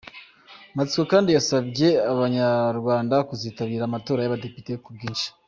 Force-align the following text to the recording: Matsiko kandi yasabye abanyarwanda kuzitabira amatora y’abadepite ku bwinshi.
Matsiko 0.75 1.03
kandi 1.13 1.29
yasabye 1.31 1.87
abanyarwanda 2.13 3.15
kuzitabira 3.29 3.83
amatora 3.85 4.19
y’abadepite 4.21 4.73
ku 4.85 4.89
bwinshi. 4.95 5.27